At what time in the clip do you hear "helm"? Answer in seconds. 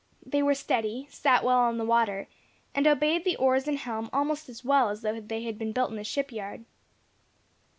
3.77-4.09